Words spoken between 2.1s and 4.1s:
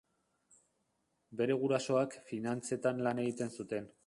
finantzetan lan egiten zuten.